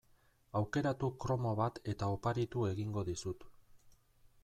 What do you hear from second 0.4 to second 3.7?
Aukeratu kromo bat eta oparitu egingo dizut.